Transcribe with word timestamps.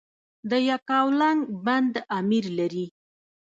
د 0.49 0.51
یکاولنګ 0.69 1.39
بند 1.65 1.93
امیر 2.17 2.45
لري 2.59 2.85